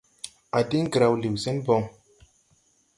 [0.57, 1.83] A diŋ graw liw sɛn bɔŋ.